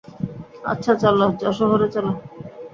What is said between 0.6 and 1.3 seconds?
আচ্ছা, চল,